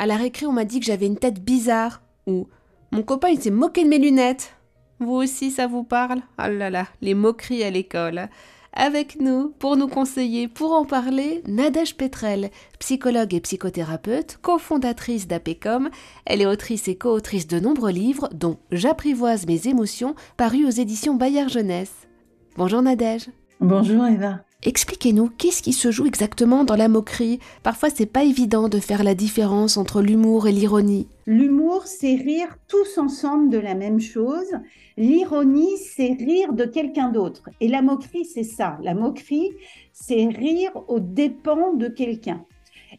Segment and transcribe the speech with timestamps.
[0.00, 2.00] À la récré, on m'a dit que j'avais une tête bizarre.
[2.26, 2.48] Ou
[2.90, 4.56] Mon copain, il s'est moqué de mes lunettes.
[4.98, 6.22] Vous aussi, ça vous parle?
[6.38, 8.30] Ah là là, les moqueries à l'école.
[8.72, 15.90] Avec nous, pour nous conseiller, pour en parler, Nadège Petrel, psychologue et psychothérapeute, cofondatrice d'APECOM.
[16.24, 21.12] Elle est autrice et co-autrice de nombreux livres, dont J'apprivoise mes émotions, paru aux éditions
[21.12, 22.08] Bayard Jeunesse.
[22.56, 23.28] Bonjour Nadège.
[23.60, 24.40] Bonjour Eva.
[24.62, 27.38] Expliquez-nous qu'est-ce qui se joue exactement dans la moquerie?
[27.62, 31.08] Parfois, c'est pas évident de faire la différence entre l'humour et l'ironie.
[31.26, 34.52] L'humour, c'est rire tous ensemble de la même chose.
[34.98, 37.48] L'ironie, c'est rire de quelqu'un d'autre.
[37.60, 38.76] Et la moquerie, c'est ça.
[38.82, 39.50] La moquerie,
[39.94, 42.44] c'est rire aux dépens de quelqu'un.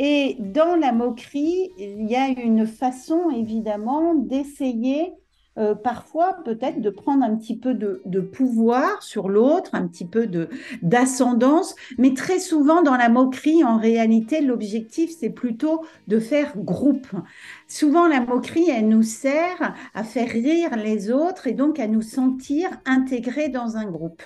[0.00, 5.12] Et dans la moquerie, il y a une façon, évidemment, d'essayer
[5.56, 10.28] euh, parfois peut-être de prendre un petit peu de, pouvoir sur l'autre, un petit peu
[10.82, 17.06] d'ascendance, mais très souvent dans la moquerie, en réalité, l'objectif c'est plutôt de faire groupe.
[17.68, 22.02] Souvent la moquerie, elle nous sert à faire rire les autres et donc à nous
[22.02, 24.22] sentir intégrés dans un groupe.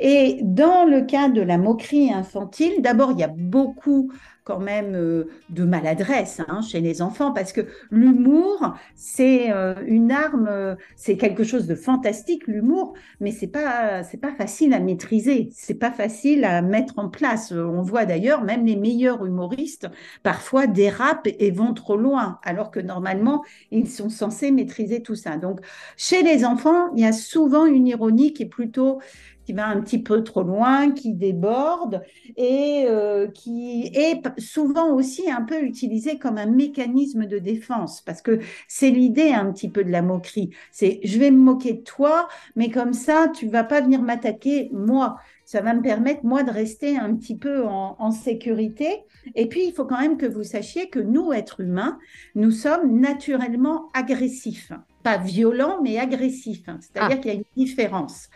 [0.00, 4.10] Et dans le cas de la moquerie infantile, d'abord il y a beaucoup
[4.44, 10.12] quand même euh, de maladresse hein, chez les enfants parce que l'humour c'est euh, une
[10.12, 15.48] arme euh, c'est quelque chose de fantastique l'humour mais c'est pas pas facile à maîtriser
[15.52, 17.52] c'est pas facile à mettre en place.
[17.52, 19.88] On voit d'ailleurs même les meilleurs humoristes
[20.22, 25.36] parfois dérapent et vont trop loin alors que normalement ils sont censés maîtriser tout ça.
[25.36, 25.60] Donc
[25.96, 29.00] chez les enfants il y a souvent une ironie qui est plutôt
[29.44, 32.02] qui va un petit peu trop loin, qui déborde
[32.36, 38.22] et euh, qui est souvent aussi un peu utilisé comme un mécanisme de défense, parce
[38.22, 40.50] que c'est l'idée un petit peu de la moquerie.
[40.72, 44.70] C'est je vais me moquer de toi, mais comme ça, tu vas pas venir m'attaquer
[44.72, 45.16] moi.
[45.44, 49.04] Ça va me permettre, moi, de rester un petit peu en, en sécurité.
[49.34, 51.98] Et puis, il faut quand même que vous sachiez que nous, êtres humains,
[52.34, 54.72] nous sommes naturellement agressifs
[55.04, 56.62] pas violent, mais agressif.
[56.66, 56.78] Hein.
[56.80, 57.22] C'est-à-dire ah.
[57.22, 58.28] qu'il y a une différence.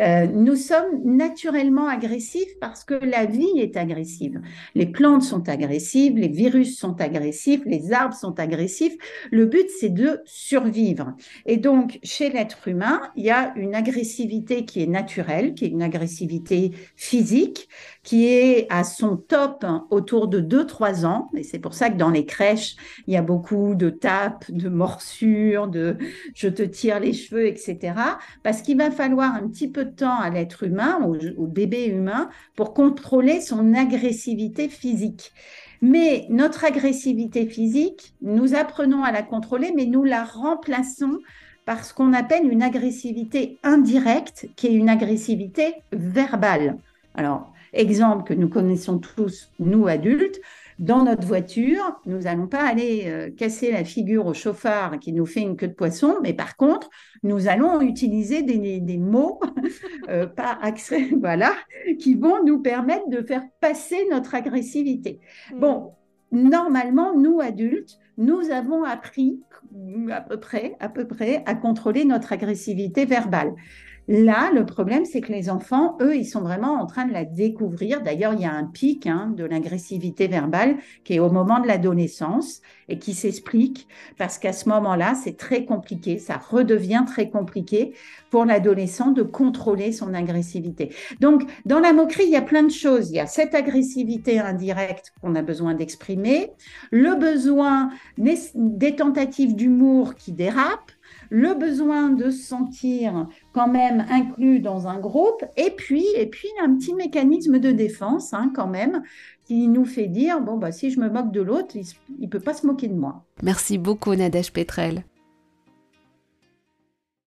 [0.00, 4.40] Euh, nous sommes naturellement agressifs parce que la vie est agressive.
[4.74, 8.96] Les plantes sont agressives, les virus sont agressifs, les arbres sont agressifs.
[9.30, 11.14] Le but, c'est de survivre.
[11.46, 15.68] Et donc, chez l'être humain, il y a une agressivité qui est naturelle, qui est
[15.68, 17.68] une agressivité physique,
[18.02, 21.30] qui est à son top autour de 2-3 ans.
[21.36, 22.76] Et c'est pour ça que dans les crèches,
[23.06, 25.96] il y a beaucoup de tapes, de morsures, de
[26.34, 27.94] je te tire les cheveux, etc.
[28.42, 30.98] Parce qu'il va falloir un petit peu de temps à l'être humain,
[31.36, 35.32] au, bébé humain, pour contrôler son agressivité physique.
[35.80, 41.18] Mais notre agressivité physique, nous apprenons à la contrôler, mais nous la remplaçons
[41.64, 46.78] par ce qu'on appelle une agressivité indirecte, qui est une agressivité verbale.
[47.14, 50.40] Alors, exemple que nous connaissons tous, nous adultes,
[50.78, 55.26] dans notre voiture, nous n'allons pas aller euh, casser la figure au chauffard qui nous
[55.26, 56.88] fait une queue de poisson, mais par contre,
[57.24, 59.40] nous allons utiliser des, des mots,
[60.08, 61.52] euh, pas accès, voilà,
[61.98, 65.18] qui vont nous permettre de faire passer notre agressivité.
[65.52, 65.60] Hmm.
[65.60, 65.92] Bon,
[66.30, 69.40] normalement, nous adultes, nous avons appris
[70.10, 73.54] à peu près, à peu près, à contrôler notre agressivité verbale.
[74.08, 77.26] Là, le problème, c'est que les enfants, eux, ils sont vraiment en train de la
[77.26, 78.00] découvrir.
[78.00, 81.66] D'ailleurs, il y a un pic hein, de l'agressivité verbale qui est au moment de
[81.66, 83.86] l'adolescence et qui s'explique
[84.16, 86.18] parce qu'à ce moment-là, c'est très compliqué.
[86.18, 87.92] Ça redevient très compliqué
[88.30, 90.94] pour l'adolescent de contrôler son agressivité.
[91.20, 93.10] Donc, dans la moquerie, il y a plein de choses.
[93.10, 96.50] Il y a cette agressivité indirecte qu'on a besoin d'exprimer,
[96.90, 100.92] le besoin des tentatives d'humour qui dérapent,
[101.30, 106.48] le besoin de se sentir quand même inclus dans un groupe, et puis, et puis
[106.62, 109.02] un petit mécanisme de défense hein, quand même
[109.44, 111.86] qui nous fait dire bon bah si je me moque de l'autre, il
[112.20, 113.24] ne peut pas se moquer de moi.
[113.42, 115.04] Merci beaucoup Nadège Petrel.